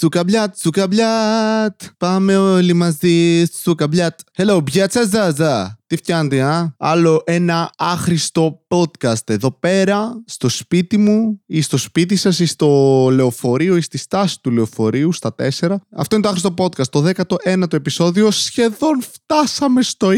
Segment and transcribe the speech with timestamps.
[0.00, 4.24] Suka блядь, сука блядь, помыли мозги, сука блядь.
[4.38, 5.77] Hello, бьется Заза.
[5.88, 12.16] Τι φτιάνετε, α; Άλλο ένα άχρηστο podcast εδώ πέρα, στο σπίτι μου ή στο σπίτι
[12.16, 15.74] σας ή στο λεωφορείο ή στη στάση του λεωφορείου στα 4.
[15.90, 17.04] Αυτό είναι το άχρηστο podcast, το
[17.44, 18.30] 19ο επεισόδιο.
[18.30, 20.08] Σχεδόν φτάσαμε στο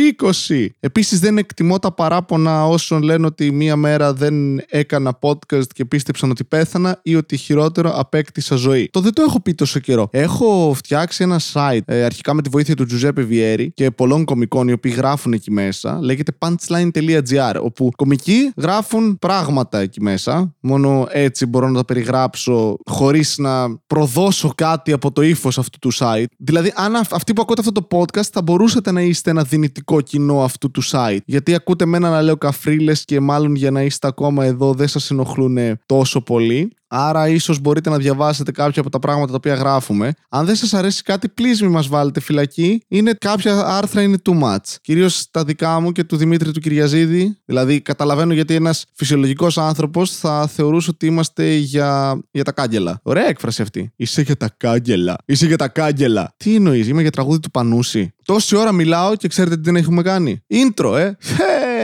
[0.49, 0.67] 20.
[0.81, 6.31] Επίσης δεν εκτιμώ τα παράπονα όσων λένε ότι μία μέρα δεν έκανα podcast και πίστεψαν
[6.31, 8.89] ότι πέθανα ή ότι χειρότερο απέκτησα ζωή.
[8.93, 10.09] Το δεν το έχω πει τόσο καιρό.
[10.11, 14.69] Έχω φτιάξει ένα site ε, αρχικά με τη βοήθεια του Τζουζέπε Βιέρη και πολλών κομικών
[14.69, 15.99] οι οποίοι γράφουν εκεί μέσα.
[16.01, 20.55] Λέγεται punchline.gr, όπου κομικοί γράφουν πράγματα εκεί μέσα.
[20.61, 25.95] Μόνο έτσι μπορώ να τα περιγράψω χωρίς να προδώσω κάτι από το ύφος αυτού του
[25.95, 26.25] site.
[26.39, 30.43] Δηλαδή, αν αυτοί που ακούτε αυτό το podcast θα μπορούσατε να είστε ένα δυνητικό κοινό
[30.43, 31.19] αυτού του site.
[31.25, 35.11] Γιατί ακούτε μένα να λέω καφρίλες και μάλλον για να είστε ακόμα εδώ δεν σας
[35.11, 36.71] ενοχλούν τόσο πολύ.
[36.93, 40.13] Άρα, ίσως μπορείτε να διαβάσετε κάποια από τα πράγματα τα οποία γράφουμε.
[40.29, 42.83] Αν δεν σας αρέσει κάτι, please μην μας βάλετε φυλακή.
[42.89, 44.77] Είναι κάποια άρθρα είναι too much.
[44.81, 47.39] Κυρίως τα δικά μου και του Δημήτρη του Κυριαζίδη.
[47.45, 53.01] Δηλαδή, καταλαβαίνω γιατί ένας φυσιολογικός άνθρωπος θα θεωρούσε ότι είμαστε για, για τα κάγκελα.
[53.03, 53.93] Ωραία έκφραση αυτή.
[53.97, 55.17] Είσαι για τα κάγκελα.
[55.25, 56.35] Είσαι για τα κάγκελα.
[56.37, 58.15] Τι εννοείς, είμαι για τραγούδι του Πανούση.
[58.25, 60.43] Τόση ώρα μιλάω και ξέρετε τι δεν έχουμε κάνει.
[60.51, 61.17] Intro, ε.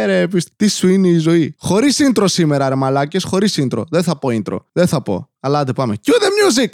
[0.04, 1.54] Ρε, τι σου είναι η ζωή.
[1.58, 3.82] Χωρί intro σήμερα, ρε μαλάκε, χωρί intro.
[3.90, 4.56] Δεν θα πω intro.
[4.72, 5.28] Δεν θα πω.
[5.40, 5.94] Αλλά άντε πάμε.
[6.04, 6.30] Cue the
[6.62, 6.68] music!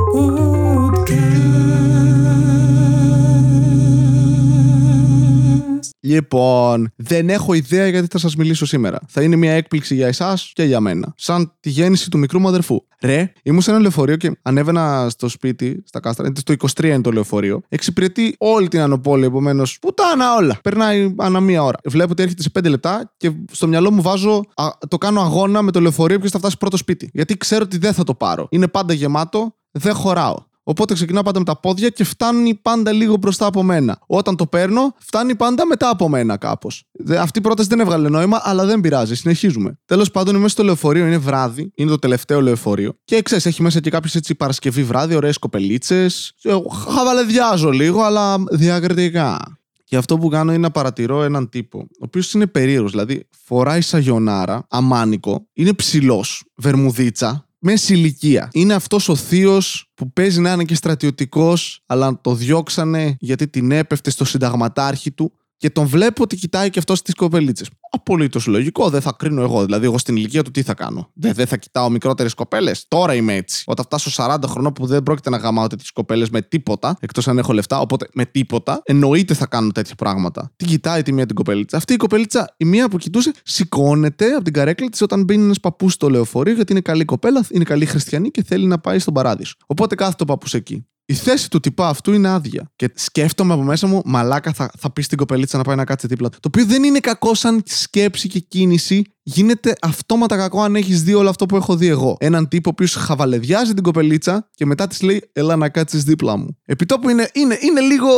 [6.13, 8.99] Λοιπόν, δεν έχω ιδέα γιατί θα σας μιλήσω σήμερα.
[9.09, 11.13] Θα είναι μια έκπληξη για εσάς και για μένα.
[11.17, 12.81] Σαν τη γέννηση του μικρού μου αδερφού.
[13.01, 16.33] Ρε, ήμουν σε ένα λεωφορείο και ανέβαινα στο σπίτι, στα κάστρα.
[16.37, 17.61] Στο 23 είναι το λεωφορείο.
[17.69, 19.79] Εξυπηρετεί όλη την ανοπόλη, επομένως.
[19.81, 20.59] Πουτάνα όλα.
[20.63, 21.79] Περνάει ανά μία ώρα.
[21.85, 24.45] Βλέπω ότι έρχεται σε 5 λεπτά και στο μυαλό μου βάζω.
[24.55, 27.11] α, το κάνω αγώνα με το λεωφορείο ποιο θα φτάσει πρώτο σπίτι.
[27.13, 28.47] Γιατί ξέρω ότι δεν θα το πάρω.
[28.51, 30.37] Είναι πάντα γεμάτο, δεν χωράω.
[30.65, 33.99] Οπότε ξεκινάω πάντα με τα πόδια και φτάνει πάντα λίγο μπροστά από μένα.
[34.07, 36.85] Όταν το παίρνω, φτάνει πάντα μετά από μένα κάπως.
[37.19, 39.15] Αυτή η πρόταση δεν έβγαλε νόημα, αλλά δεν πειράζει.
[39.15, 39.79] Συνεχίζουμε.
[39.85, 42.95] Τέλος πάντων, είμαι στο λεωφορείο, είναι βράδυ, είναι το τελευταίο λεωφορείο.
[43.05, 46.35] Και ξέρεις, έχει μέσα και κάποιες έτσι Παρασκευή βράδυ, ωραίες κοπελίτσες.
[46.89, 49.61] Χαβαλεδιάζω λίγο, αλλά διακριτικά.
[49.85, 52.91] Και αυτό που κάνω είναι να παρατηρώ έναν τύπο, ο οποίος είναι περίεργος.
[52.91, 58.49] Δηλαδή, φοράει σαγιονάρα, αμάνικο, είναι ψηλός, βερμουδίτσα, μέση ηλικία.
[58.53, 63.71] Είναι αυτός ο θείος που παίζει να είναι και στρατιωτικός, αλλά το διώξανε γιατί την
[63.71, 65.33] έπεφτε στο συνταγματάρχη του.
[65.63, 67.71] Και τον βλέπω ότι κοιτάει και αυτός τις κοπελίτσες.
[67.91, 69.65] Απολύτως λογικό, δεν θα κρίνω εγώ.
[69.65, 71.11] Δηλαδή, εγώ στην ηλικία του τι θα κάνω.
[71.15, 72.85] Δεν, δεν θα κοιτάω μικρότερες κοπέλες.
[72.89, 73.63] Τώρα είμαι έτσι.
[73.67, 77.39] Όταν φτάσω 40 χρονών που δεν πρόκειται να γαμάω τέτοιες κοπέλες με τίποτα, εκτός αν
[77.39, 80.53] έχω λεφτά, οπότε με τίποτα, εννοείται θα κάνω τέτοια πράγματα.
[80.57, 81.77] Τι κοιτάει τη μία την κοπελίτσα.
[81.77, 85.61] Αυτή η κοπελίτσα, η μία που κοιτούσε, σηκώνεται από την καρέκλα της όταν μπαίνει ένας
[85.61, 89.15] παππούς στο λεωφορείο, γιατί είναι καλή κοπέλα, είναι καλή χριστιανή και θέλει να πάει στον
[89.15, 89.55] παράδεισο.
[89.67, 90.87] Οπότε κάθεται ο παππούς εκεί.
[91.13, 92.71] Η θέση του τυπά αυτού είναι άδεια.
[92.77, 96.07] Και σκέφτομαι από μέσα μου, μαλάκα θα, θα πεις στην κοπελίτσα να πάει να κάτσει
[96.07, 96.39] δίπλα του.
[96.41, 99.05] Το οποίο δεν είναι κακό σαν σκέψη και κίνηση.
[99.23, 102.17] Γίνεται αυτόματα κακό αν έχεις δει όλο αυτό που έχω δει εγώ.
[102.21, 106.37] Έναν τύπο ο οποίος χαβαλεδιάζει την κοπελίτσα και μετά της λέει: Ελά να κάτσεις δίπλα
[106.37, 106.59] μου.
[106.65, 108.09] Επιτόπου είναι, είναι, είναι λίγο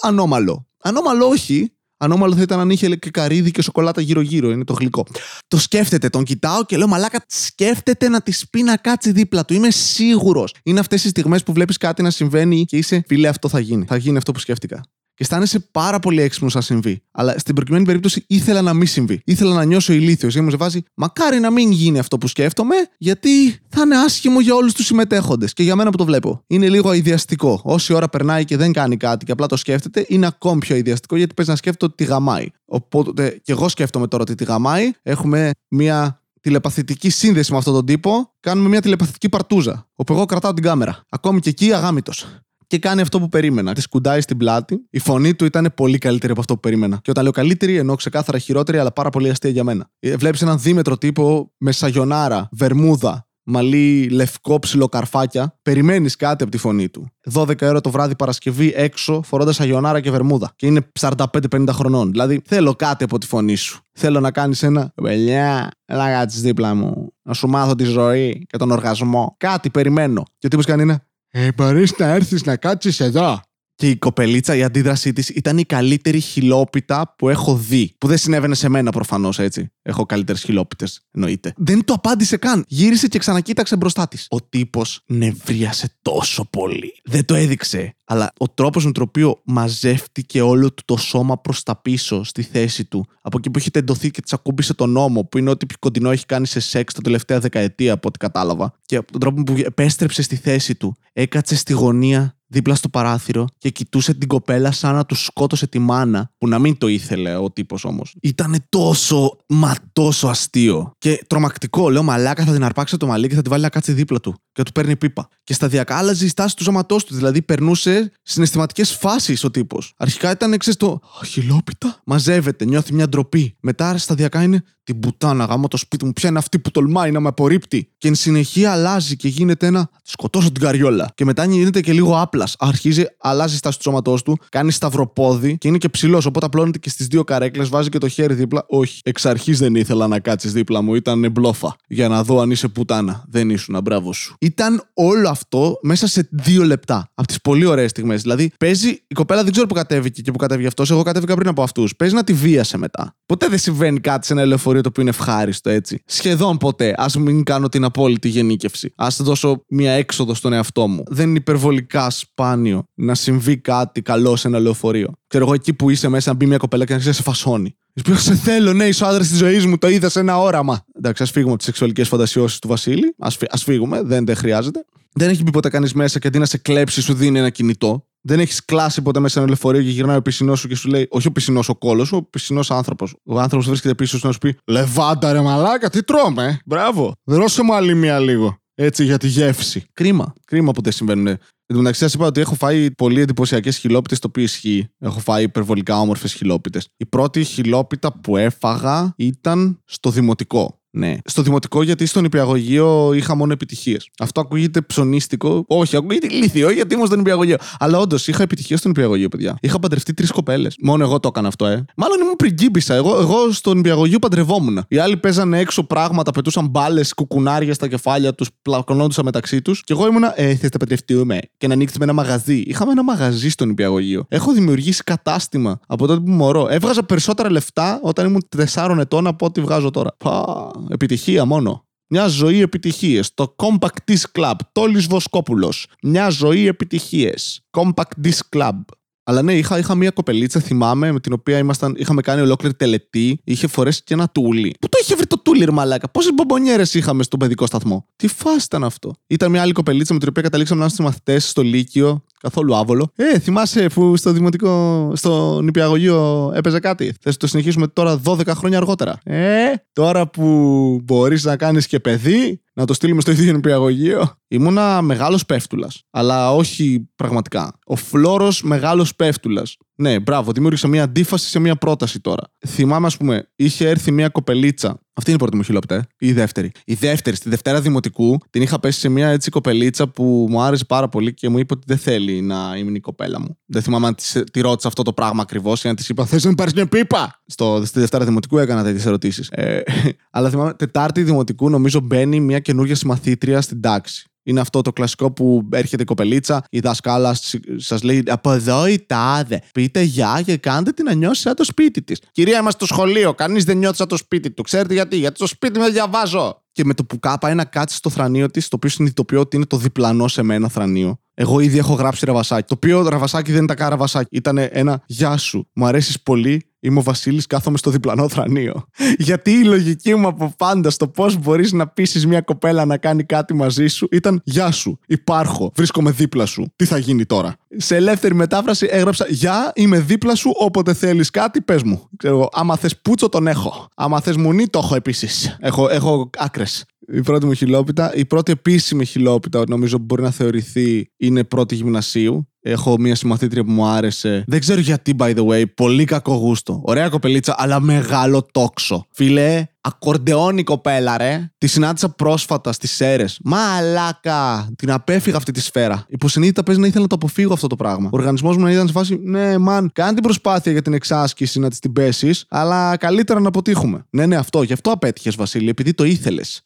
[0.00, 0.66] ανώμαλο.
[0.82, 1.73] Ανώμαλο όχι,
[2.04, 4.50] Ανώμαλο θα ήταν αν είχε και καρύδι και σοκολάτα γύρω-γύρω.
[4.50, 5.06] Είναι το γλυκό.
[5.48, 9.54] Το σκέφτεται, τον κοιτάω και λέω Μαλάκα, σκέφτεται να της πει να κάτσει δίπλα του.
[9.54, 10.54] Είμαι σίγουρος.
[10.62, 13.84] Είναι αυτές οι στιγμές που βλέπεις κάτι να συμβαίνει και είσαι Φίλε, αυτό θα γίνει.
[13.88, 14.84] Θα γίνει αυτό που σκέφτηκα.
[15.14, 17.02] Και αισθάνεσαι πάρα πολύ έξυπνος να συμβεί.
[17.10, 19.20] Αλλά στην προκειμένη περίπτωση ήθελα να μην συμβεί.
[19.24, 20.34] Ήθελα να νιώσω ηλίθιος.
[20.34, 24.40] Ή μου σε βάζει, μακάρι να μην γίνει αυτό που σκέφτομαι, γιατί θα είναι άσχημο
[24.40, 25.52] για όλους τους συμμετέχοντες.
[25.52, 26.42] Και για μένα που το βλέπω.
[26.46, 27.60] Είναι λίγο αειδιαστικό.
[27.64, 31.16] Όση ώρα περνάει και δεν κάνει κάτι και απλά το σκέφτεται, είναι ακόμη πιο αειδιαστικό
[31.16, 32.46] γιατί παίζει να σκέφτεται ότι τη γαμάει.
[32.64, 34.90] Οπότε και εγώ σκέφτομαι τώρα ότι τη γαμάει.
[35.02, 38.32] Έχουμε μία τηλεπαθητική σύνδεση με αυτόν τον τύπο.
[38.40, 39.88] Κάνουμε μια τηλεπαθητική παρτούζα.
[39.94, 41.00] Όπου εγώ κρατάω την κάμερα.
[41.08, 42.26] Ακόμη και εκεί αγάμητος
[42.66, 43.72] και κάνει αυτό που περίμενα.
[43.72, 44.86] Τη σκουντάει στην πλάτη.
[44.90, 46.98] Η φωνή του ήταν πολύ καλύτερη από αυτό που περίμενα.
[47.02, 49.90] Και όταν λέω καλύτερη, εννοώ ξεκάθαρα χειρότερη, αλλά πάρα πολύ αστεία για μένα.
[50.16, 55.58] Βλέπεις έναν δίμετρο τύπο με σαγιονάρα, βερμούδα, μαλλί λευκό ψιλοκαρφάκια.
[55.62, 57.06] Περιμένεις κάτι από τη φωνή του.
[57.32, 60.52] 12 ώρα το βράδυ Παρασκευή έξω, φορώντας σαγιονάρα και βερμούδα.
[60.56, 62.10] Και είναι 45-50 χρονών.
[62.10, 63.80] Δηλαδή θέλω κάτι από τη φωνή σου.
[63.92, 64.92] Θέλω να κάνεις ένα.
[64.96, 67.12] Βελιά, έλα κάτσει δίπλα μου.
[67.22, 69.34] Να σου μάθω τη ζωή και τον οργασμό.
[69.38, 70.22] Κάτι περιμένω.
[70.38, 71.04] Και ο τύπος κάνει ένα.
[71.36, 73.40] Ε, μπορείς να έρθεις να κάτσεις εδώ.
[73.74, 77.94] Και η κοπελίτσα, η αντίδρασή της ήταν η καλύτερη χιλόπιτα που έχω δει.
[77.98, 79.72] Που δεν συνέβαινε σε μένα προφανώς έτσι.
[79.82, 81.52] Έχω καλύτερες χιλόπιτες, εννοείται.
[81.56, 82.64] Δεν το απάντησε καν.
[82.68, 84.26] Γύρισε και ξανακοίταξε μπροστά της.
[84.30, 86.92] Ο τύπος νευρίασε τόσο πολύ.
[87.04, 87.94] Δεν το έδειξε.
[88.04, 92.42] Αλλά ο τρόπος με τον οποίο μαζεύτηκε όλο του το σώμα προς τα πίσω στη
[92.42, 95.66] θέση του, από εκεί που είχε τεντωθεί και της ακούμπησε τον νόμο, που είναι ό,τι
[95.66, 99.20] πιο κοντινό έχει κάνει σε σεξ τα τελευταία δεκαετία, από ό,τι κατάλαβα, και από τον
[99.20, 104.28] τρόπο που επέστρεψε στη θέση του, έκατσε στη γωνία δίπλα στο παράθυρο και κοιτούσε την
[104.28, 108.14] κοπέλα σαν να του σκότωσε τη μάνα, που να μην το ήθελε ο τύπος όμως.
[108.22, 110.90] Ήταν τόσο, μα τόσο αστείο.
[110.98, 111.90] Και τρομακτικό.
[111.90, 114.34] Λέω, Μαλάκα θα την αρπάξει το μαλλί και θα τη βάλει να κάτσει δίπλα του.
[114.54, 115.28] Και θα του παίρνει πίπα.
[115.44, 117.14] Και σταδιακά άλλαζε η στάση του σώματός του.
[117.14, 119.94] Δηλαδή περνούσε συναισθηματικές φάσεις ο τύπος.
[119.96, 121.00] Αρχικά ήταν, ξέρεις το.
[121.20, 122.00] Αχιλόπιτα.
[122.04, 123.56] Μαζεύεται, νιώθει μια ντροπή.
[123.60, 126.12] Μετά σταδιακά είναι την πουτάνα, γάμο το σπίτι μου.
[126.12, 127.88] Ποια είναι αυτή που τολμάει να με απορρίπτει.
[127.98, 129.78] Και εν συνεχεία αλλάζει και γίνεται ένα.
[129.78, 131.10] «Θα τη Σκοτώσω την καριόλα.
[131.14, 132.54] Και μετά γίνεται και λίγο άπλας.
[132.58, 136.26] Αρχίζει, αλλάζει η στάση του σώματό του, κάνει σταυροπόδι και είναι και ψηλός.
[136.26, 138.64] Οπότε απλώνεται και στις δύο καρέκλες, βάζει και το χέρι δίπλα.
[138.68, 140.94] Όχι, εξ αρχής δεν ήθελα να κάτσεις δίπλα μου.
[140.94, 141.76] Ήταν μπλόφα.
[141.86, 143.24] Για να δω αν είσαι πουτάνα.
[143.28, 144.36] Δεν ήσουν, μπράβο σου.
[144.40, 147.10] Ήταν όλο αυτό μέσα σε δύο λεπτά.
[147.14, 148.22] Από τις πολύ ωραίες στιγμές.
[148.22, 150.90] Δηλαδή, παίζει η κοπέλα δεν ξέρω που κατέβηκε και που κατέβηκε αυτός.
[150.90, 151.96] Εγώ κατέβηκα πριν από αυτούς.
[151.96, 153.16] Παίζει να τη βίασε μετά.
[153.26, 154.42] Ποτέ δεν συμβαίνει κάτι σε ένα
[154.74, 156.02] λεωφορείο το οποίο είναι ευχάριστο, έτσι.
[156.06, 156.94] Σχεδόν ποτέ.
[156.96, 158.92] Α μην κάνω την απόλυτη γενίκευση.
[158.96, 161.02] Α δώσω μια έξοδο στον εαυτό μου.
[161.06, 165.12] Δεν είναι υπερβολικά σπάνιο να συμβεί κάτι καλό σε ένα λεωφορείο.
[165.26, 167.76] Ξέρω εγώ εκεί που είσαι μέσα να μπει μια κοπέλα και να ξέρει σε φασώνει.
[168.04, 170.84] Πει, σε θέλω, ναι, είσαι ο άντρας της ζωής μου, το είδα σε ένα όραμα.
[170.96, 173.14] Εντάξει, ας φύγουμε από τις σεξουαλικές φαντασιώσεις του Βασίλη.
[173.18, 174.84] Α ας φύγουμε, δεν, δεν χρειάζεται.
[175.12, 178.06] Δεν έχει μπει ποτέ κανείς μέσα και αντί να σε κλέψει, σου δίνει ένα κινητό.
[178.26, 180.88] Δεν έχεις κλάσει ποτέ μέσα σε ένα λεωφορείο και γυρνάει ο πισινός σου και σου
[180.88, 183.14] λέει, Όχι ο πισινός ο κόλος, ο πισινός άνθρωπος.
[183.24, 186.58] Ο άνθρωπος βρίσκεται πίσω σου να σου πει Λεβάντα ρε μαλάκα, τι τρώμε; ε».
[186.64, 187.12] Μπράβο.
[187.24, 188.56] Δώσε μου άλλη μία λίγο.
[188.74, 189.84] Έτσι για τη γεύση.
[189.92, 190.32] Κρίμα.
[190.46, 191.26] Κρίμα που δεν συμβαίνουν.
[191.26, 194.88] Εν τω μεταξύ, σας είπα ότι έχω φάει πολύ εντυπωσιακές χιλόπιτες, το οποίο ισχύει.
[194.98, 196.88] Έχω φάει υπερβολικά όμορφες χιλόπιτες.
[196.96, 200.78] Η πρώτη χιλόπιτα που έφαγα ήταν στο δημοτικό.
[200.96, 201.14] Ναι.
[201.24, 204.10] Στο δημοτικό, γιατί στον υπηαγωγείο είχα μόνο επιτυχίες.
[204.18, 205.64] Αυτό ακούγεται ψωνίστικο.
[205.66, 207.56] Όχι, ακούγεται ηλίθιο, γιατί ήμουν στον υπηαγωγείο.
[207.78, 209.56] Αλλά όντως είχα επιτυχίες στον υπηαγωγείο, παιδιά.
[209.60, 210.76] Είχα παντρευτεί τρεις κοπέλες.
[210.80, 211.84] Μόνο εγώ το έκανα αυτό, ε.
[211.96, 212.94] Μάλλον ήμουν πριγκίπισσα.
[212.94, 214.84] Εγώ, εγώ στον υπηαγωγείο παντρευόμουν.
[214.88, 219.82] Οι άλλοι παίζανε έξω πράγματα, πετούσαν μπάλες, κουκουνάρια στα κεφάλια τους, πλακωνόντουσαν μεταξύ τους.
[219.84, 222.62] Και εγώ ήμουνα, ε, θες να παντρευτούμε και να ανοίξουμε ένα μαγαζί.
[222.66, 224.24] Είχαμε ένα μαγαζί στον υπηαγωγείο.
[224.28, 226.68] Έχω δημιουργήσει κατάστημα από τότε που μωρό.
[226.70, 230.16] Έβγαζα περισσότερα λεφτά όταν ήμουν 4 ετών από ό,τι βγάζω τώρα.
[230.18, 231.84] Πα, επιτυχία μόνο.
[232.06, 233.34] Μια ζωή επιτυχίες.
[233.34, 234.54] Το Compact Disc Club.
[234.72, 235.86] Τόλι Βοσκόπουλος.
[236.02, 237.60] Μια ζωή επιτυχίες.
[237.70, 238.80] Compact Disc Club.
[239.26, 243.40] Αλλά ναι, είχα, είχα μια κοπελίτσα, θυμάμαι, με την οποία ήμασταν, είχαμε κάνει ολόκληρη τελετή.
[243.44, 244.74] Είχε φορέσει και ένα τούλι.
[244.80, 248.28] Πού το είχε βρει το τούλι, ρε μαλάκα; Πόσες μπομπονιέρες είχαμε στον παιδικό σταθμό; Τι
[248.28, 251.62] φάση ήταν αυτό; Ήταν μια άλλη κοπελίτσα με την οποία καταλήξαμε να είμαστε μαθητές στο
[251.62, 252.24] Λύκειο.
[252.44, 253.12] Καθόλου άβολο.
[253.16, 258.46] Ε, θυμάσαι που στο δημοτικό, στο νηπιαγωγείο έπαιζε κάτι; Θες να το συνεχίσουμε τώρα 12
[258.46, 263.52] χρόνια αργότερα; Ε, τώρα που μπορείς να κάνεις και παιδί, να το στείλουμε στο ίδιο
[263.52, 264.34] νηπιαγωγείο.
[264.48, 266.02] Ήμουνα μεγάλος πέφτουλας.
[266.10, 267.78] Αλλά όχι πραγματικά.
[267.84, 269.76] Ο φλόρος μεγάλος πέφτουλας.
[269.94, 272.42] Ναι, μπράβο, δημιούργησα μια αντίφαση σε μια πρόταση τώρα.
[272.66, 274.98] Θυμάμαι, ας πούμε, είχε έρθει μια κοπελίτσα.
[275.16, 275.98] Αυτή είναι η πρώτη μου χιλόπιτα, ε.
[276.18, 276.70] ή η δεύτερη.
[276.84, 280.84] Η δεύτερη, στη Δευτέρα Δημοτικού, την είχα πέσει σε μια έτσι κοπελίτσα που μου άρεσε
[280.84, 283.58] πάρα πολύ και μου είπε ότι δεν θέλει να είμαι η κοπέλα μου.
[283.66, 286.42] Δεν θυμάμαι αν της- τη ρώτησα αυτό το πράγμα ακριβώς ή αν της είπα Θες
[286.44, 287.42] να μου πάρεις μια πίπα!
[287.46, 289.48] Στο, στη Δευτέρα Δημοτικού έκανα τέτοιες ερωτήσεις.
[289.50, 289.80] Ε,
[290.30, 294.28] αλλά θυμάμαι, Τετάρτη Δημοτικού νομίζω μπαίνει μια καινούργια συμμαθήτρια στην τάξη.
[294.44, 297.36] Είναι αυτό το κλασικό που έρχεται η κοπελίτσα, η δασκάλα
[297.76, 299.62] σας λέει Από εδώ η τάδε.
[299.72, 302.20] Πείτε γεια και κάντε την να νιώσει σαν το σπίτι της.
[302.32, 303.34] Κυρία, είμαστε στο σχολείο.
[303.34, 304.62] Κανείς δεν νιώθει σαν το σπίτι του.
[304.62, 305.16] Ξέρετε γιατί.
[305.16, 306.62] Γιατί στο σπίτι με διαβάζω.
[306.72, 309.66] Και με το που κάπα να κάτσει στο θρανίο της, το οποίο συνειδητοποιώ ότι είναι
[309.66, 311.18] το διπλανό σε μένα θρανίο.
[311.34, 312.68] Εγώ ήδη έχω γράψει ραβασάκι.
[312.68, 314.36] Το οποίο ραβασάκι δεν ήταν καν ραβασάκι.
[314.36, 315.68] Ήταν ένα Γεια σου.
[315.72, 316.68] Μου αρέσεις πολύ.
[316.84, 318.84] Είμαι ο Βασίλης, κάθομαι στο διπλανό θρανίο.
[319.18, 323.24] Γιατί η λογική μου από πάντα στο πώς μπορείς να πείσει μια κοπέλα να κάνει
[323.24, 324.98] κάτι μαζί σου ήταν Γεια σου.
[325.06, 325.72] Υπάρχω.
[325.74, 326.72] Βρίσκομαι δίπλα σου.
[326.76, 330.50] Τι θα γίνει τώρα; Σε ελεύθερη μετάφραση έγραψα Γεια, είμαι δίπλα σου.
[330.54, 332.08] Όποτε θέλεις κάτι, πες μου.
[332.16, 333.88] Ξέρω εγώ, άμα θες πούτσο, τον έχω.
[333.96, 335.56] Άμα θες μουνί, το έχω επίσης.
[335.60, 336.84] Έχω, έχω άκρες.
[337.12, 338.14] Η πρώτη μου χιλόπιτα.
[338.14, 342.48] Η πρώτη επίσημη χιλόπιτα, νομίζω που μπορεί να θεωρηθεί, είναι πρώτη γυμνασίου.
[342.60, 344.44] Έχω μία συμμαθήτρια που μου άρεσε.
[344.46, 345.64] Δεν ξέρω γιατί, by the way.
[345.74, 346.80] Πολύ κακό γούστο.
[346.84, 349.06] Ωραία κοπελίτσα, αλλά μεγάλο τόξο.
[349.10, 351.52] Φιλέ, ακορντεόν η κοπέλα, ρε.
[351.58, 353.38] Τη συνάντησα πρόσφατα στις Σέρες.
[353.44, 354.68] Μαλάκα!
[354.76, 356.04] Την απέφυγα αυτή τη σφαίρα.
[356.08, 358.06] Υποσυνείδητα παίζει να ήθελα να το αποφύγω αυτό το πράγμα.
[358.12, 361.58] Ο οργανισμός μου να ήταν σε φάση, ναι, man, κάνει την προσπάθεια για την εξάσκηση
[361.58, 364.06] να της την πέσεις, αλλά καλύτερα να αποτύχουμε.
[364.10, 364.62] Ναι, ναι, αυτό.
[364.62, 366.62] Γι' αυτό απέτυχες, Βασίλη, επειδή το ήθελες.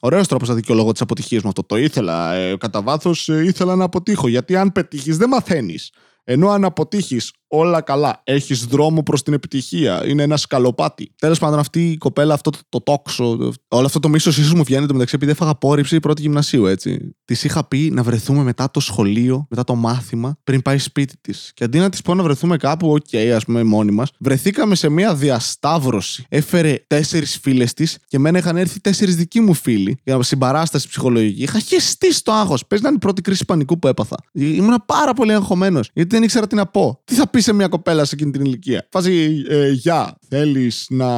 [0.00, 1.64] Ωραίος τρόπος να δικαιολογώ τις αποτυχίες μου αυτό.
[1.64, 2.34] Το ήθελα.
[2.34, 4.28] Ε, κατά βάθος ήθελα να αποτύχω.
[4.28, 5.90] Γιατί αν πετύχεις, δεν μαθαίνεις.
[6.24, 8.20] Ενώ αν αποτύχεις, όλα καλά.
[8.24, 10.06] Έχεις δρόμο προς την επιτυχία.
[10.06, 11.12] Είναι ένα σκαλοπάτι.
[11.16, 14.64] Τέλος πάντων, αυτή η κοπέλα, αυτό το, το τόξο, όλο αυτό το μίσος ίσως μου
[14.64, 17.14] βγαίνει το μεταξύ, επειδή έφαγα απόρριψη πρώτη γυμνασίου, έτσι.
[17.24, 21.50] Της είχα πει να βρεθούμε μετά το σχολείο, μετά το μάθημα, πριν πάει σπίτι της.
[21.54, 24.74] Και αντί να της πω να βρεθούμε κάπου, ok, okay, ας πούμε, μόνοι μας, βρεθήκαμε
[24.74, 26.24] σε μια διασταύρωση.
[26.28, 31.42] Έφερε τέσσερις φίλες της και μένα είχαν έρθει τέσσερις δικοί μου φίλοι για συμπαράσταση ψυχολογική.
[31.42, 32.66] Είχα χεστεί στο άγχος.
[32.66, 34.16] Πες να είναι η πρώτη κρίση πανικού που έπαθα.
[34.32, 37.00] Ήμουν πάρα πολύ αγχωμένος, γιατί δεν ήξερα τι να πω.
[37.04, 38.88] Τι θα πεις σε μια κοπέλα σε εκείνη την ηλικία.
[38.90, 41.08] Φάζει, ε, γεια, θέλεις να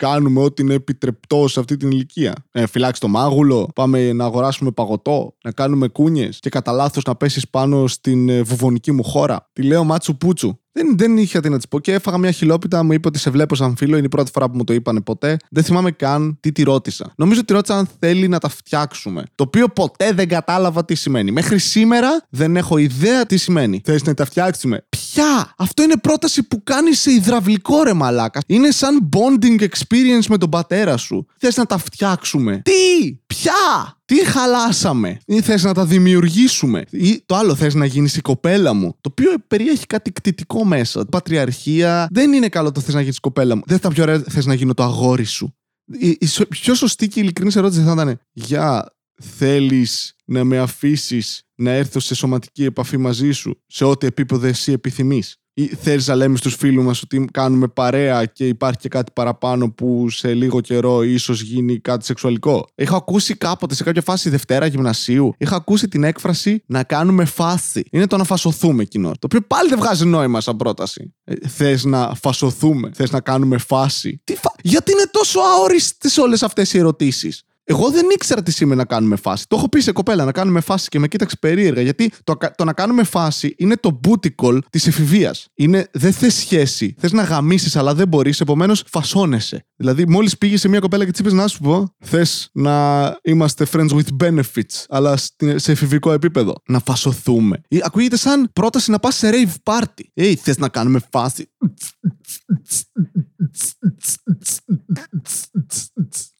[0.00, 2.34] κάνουμε ό,τι είναι επιτρεπτό σε αυτή την ηλικία.
[2.52, 7.14] Ε, φυλάξει το μάγουλο, πάμε να αγοράσουμε παγωτό, να κάνουμε κούνιες και κατά λάθος να
[7.14, 9.48] πέσεις πάνω στην ε, βουβονική μου χώρα.
[9.52, 10.58] Τη λέω μάτσου πούτσου.
[10.72, 13.30] Δεν, δεν είχα τι να της πω και έφαγα μια χιλόπιτα, μου είπε ότι σε
[13.30, 13.96] βλέπω σαν φίλο.
[13.96, 15.36] Είναι η πρώτη φορά που μου το είπανε ποτέ.
[15.50, 17.12] Δεν θυμάμαι καν τι τη ρώτησα.
[17.16, 19.24] Νομίζω ότι ρώτησα αν θέλει να τα φτιάξουμε.
[19.34, 21.30] Το οποίο ποτέ δεν κατάλαβα τι σημαίνει.
[21.30, 23.80] Μέχρι σήμερα δεν έχω ιδέα τι σημαίνει.
[23.84, 25.54] Θες να τα φτιάξουμε; Ποια!
[25.56, 28.40] Αυτό είναι πρόταση που κάνει σε υδραυλικό ρε μαλάκα.
[28.46, 29.89] Είναι σαν bonding experience
[30.28, 31.26] με τον πατέρα σου.
[31.38, 32.62] Θες να τα φτιάξουμε.
[32.64, 33.18] Τι!
[33.26, 33.98] Ποια!
[34.04, 38.72] Τι χαλάσαμε, ή θες να τα δημιουργήσουμε, ή το άλλο θες να γίνεις η κοπέλα
[38.72, 41.04] μου; Το οποίο περιέχει κάτι κτητικό μέσα.
[41.04, 42.08] Πατριαρχία.
[42.10, 43.62] Δεν είναι καλό το θες να γίνεις η κοπέλα μου.
[43.66, 45.54] Δεν θα πιο ωραία θες να γίνω το αγόρι σου.
[45.98, 51.70] Η, η πιο σωστή και ειλικρινής ερώτηση θα ήταν: Για θέλεις να με αφήσεις να
[51.70, 56.36] έρθω σε σωματική επαφή μαζί σου, σε ό,τι επίπεδο εσύ επιθυμείς; ή θέλεις να λέμε
[56.36, 61.02] στους φίλους μας ότι κάνουμε παρέα και υπάρχει και κάτι παραπάνω που σε λίγο καιρό
[61.02, 66.04] ίσως γίνει κάτι σεξουαλικό; Έχω ακούσει κάποτε σε κάποια φάση Δευτέρα γυμνασίου, είχα ακούσει την
[66.04, 67.82] έκφραση να κάνουμε φάση.
[67.90, 69.10] Είναι το να φασωθούμε κοινό.
[69.10, 71.14] Το οποίο πάλι δεν βγάζει νόημα σαν πρόταση.
[71.24, 74.20] Ε, Θες να φασωθούμε, θες να κάνουμε φάση.
[74.24, 74.52] Τι φα...
[74.62, 79.16] Γιατί είναι τόσο αόριστες όλες αυτές οι ερωτήσεις; Εγώ δεν ήξερα τι σημαίνει να κάνουμε
[79.16, 79.44] φάση.
[79.48, 81.82] Το έχω πει σε κοπέλα να κάνουμε φάση και με κοίταξε περίεργα.
[81.82, 85.48] Γιατί το, το να κάνουμε φάση είναι το booty call της εφηβείας.
[85.92, 86.94] Δεν θες σχέση.
[86.98, 88.40] Θες να γαμίσεις, αλλά δεν μπορείς.
[88.40, 89.66] Επομένως, φασώνεσαι.
[89.76, 93.66] Δηλαδή, μόλις πήγε σε μια κοπέλα και της είπες να σου πω, θες να είμαστε
[93.72, 95.16] friends with benefits, αλλά
[95.54, 96.54] σε εφηβικό επίπεδο.
[96.66, 97.60] Να φασωθούμε.
[97.68, 100.22] Ή, ακούγεται σαν πρόταση να πας σε rave party.
[100.22, 101.50] Hey, θες να κάνουμε φάση.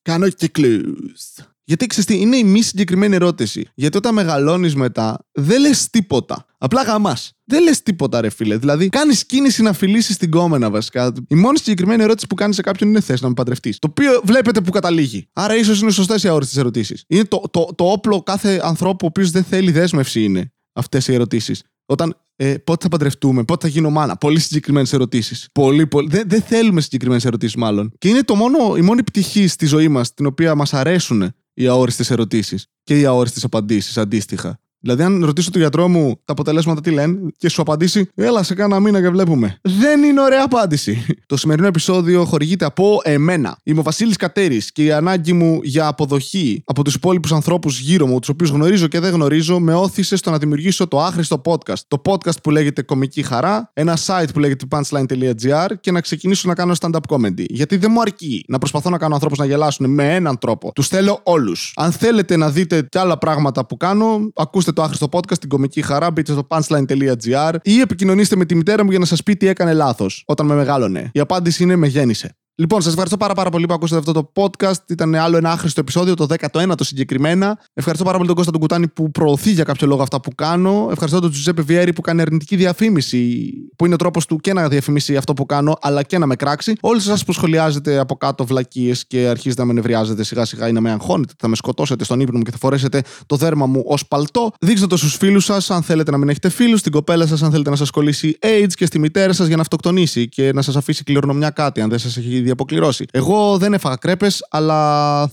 [0.02, 1.34] Κάνω κύκλους.
[1.64, 3.68] Γιατί ξέρεις τι, είναι η μη συγκεκριμένη ερώτηση.
[3.74, 6.46] Γιατί όταν μεγαλώνεις μετά, δεν λες τίποτα.
[6.58, 7.32] Απλά γαμάς.
[7.44, 8.56] Δεν λες τίποτα, ρε φίλε.
[8.56, 11.12] Δηλαδή, κάνεις κίνηση να φιλήσεις την κόμενα βασικά.
[11.28, 13.78] Η μόνη συγκεκριμένη ερώτηση που κάνεις σε κάποιον είναι θες να με παντρευτείς.
[13.78, 15.28] Το οποίο βλέπετε που καταλήγει.
[15.32, 17.04] Άρα, ίσως είναι σωστές οι αόριστες ερωτήσεις.
[17.06, 21.14] Είναι το, το, το όπλο κάθε ανθρώπου ο οποίος δεν θέλει δέσμευση είναι αυτές οι
[21.14, 21.62] ερωτήσεις.
[21.86, 24.16] Όταν ε, πότε θα παντρευτούμε, πότε θα γίνω μάνα.
[24.16, 25.48] Πολύ συγκεκριμένες ερωτήσεις.
[25.52, 26.08] Πολύ, πολύ.
[26.08, 27.92] Δεν, δεν θέλουμε συγκεκριμένες ερωτήσεις, μάλλον.
[27.98, 31.66] Και είναι το μόνο, η μόνη πτυχή στη ζωή μας την οποία μας αρέσουν οι
[31.66, 34.60] αόριστες ερωτήσεις και οι αόριστες απαντήσεις αντίστοιχα.
[34.80, 38.54] Δηλαδή, αν ρωτήσω τον γιατρό μου τα αποτελέσματα τι λένε και σου απαντήσει, Έλα σε
[38.54, 39.58] κάνα μήνα και βλέπουμε.
[39.62, 41.06] Δεν είναι ωραία απάντηση.
[41.26, 43.58] Το σημερινό επεισόδιο χορηγείται από εμένα.
[43.62, 48.06] Είμαι ο Βασίλης Κατέρης και η ανάγκη μου για αποδοχή από τους υπόλοιπους ανθρώπους γύρω
[48.06, 51.80] μου, τους οποίους γνωρίζω και δεν γνωρίζω, με όθησε στο να δημιουργήσω το άχρηστο podcast.
[51.88, 56.54] Το podcast που λέγεται Κομική Χαρά, ένα site που λέγεται punchline.gr και να ξεκινήσω να
[56.54, 57.44] κάνω stand-up comedy.
[57.48, 60.72] Γιατί δεν μου αρκεί να προσπαθώ να κάνω ανθρώπους να γελάσουν με έναν τρόπο.
[60.74, 61.72] Τους θέλω όλους.
[61.76, 65.82] Αν θέλετε να δείτε και άλλα πράγματα που κάνω, ακούστε το άχρηστο podcast, την κομική
[65.82, 69.46] χαρά, μπείτε στο punchline.gr ή επικοινωνήστε με τη μητέρα μου για να σας πει τι
[69.46, 71.10] έκανε λάθος όταν με μεγάλωνε.
[71.12, 72.39] Η απάντηση είναι με γέννησε.
[72.60, 74.88] Λοιπόν, σας ευχαριστώ πάρα, πάρα πολύ που ακούσατε αυτό το podcast.
[74.88, 77.58] Ήταν άλλο ένα άχρηστο επεισόδιο, το 19ο συγκεκριμένα.
[77.74, 80.88] Ευχαριστώ πάρα πολύ τον Κώστα τον Κουτάνη που προωθεί για κάποιο λόγο αυτά που κάνω.
[80.90, 84.68] Ευχαριστώ τον Τζουζέπε Βιέρη που κάνει αρνητική διαφήμιση, που είναι ο τρόπος του και να
[84.68, 86.72] διαφημίσει αυτό που κάνω, αλλά και να με κράξει.
[86.80, 90.72] Όλοι εσά που σχολιάζετε από κάτω βλακίες και αρχίζετε να με νευριάζετε σιγά σιγά ή
[90.72, 93.82] να με αγχώνετε, θα με σκοτώσετε στον ύπνο μου και θα φορέσετε το δέρμα μου
[93.86, 94.52] ως παλτό.
[94.60, 97.50] Δείξτε το στους φίλους σας, αν θέλετε να μην έχετε φίλους, στην κοπέλα σας, αν
[97.50, 100.76] θέλετε να σας κολλήσει AIDS και στη μητέρα σας για να αυτοκτονήσει και να σας
[100.76, 103.06] αφήσει κληρονομιά κάτι, αν δεν σας έχει ήδη αποκληρώσει.
[103.10, 104.76] Εγώ δεν έφαγα κρέπες, αλλά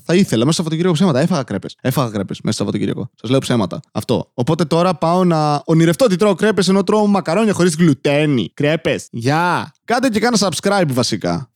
[0.03, 1.19] θα ήθελα μέσα στο Σαββατοκύριακο ψέματα.
[1.19, 1.75] Έφαγα κρέπες.
[1.81, 3.09] Έφαγα κρέπες μέσα στο Σαββατοκύριακο.
[3.21, 3.79] Σας λέω ψέματα.
[3.91, 4.31] Αυτό.
[4.33, 8.51] Οπότε τώρα πάω να ονειρευτώ ότι τρώω κρέπες ενώ τρώω μακαρόνια χωρίς γλουτένι.
[8.53, 9.07] Κρέπες.
[9.11, 9.71] Γεια.
[9.85, 11.49] Κάντε και κάνα subscribe βασικά.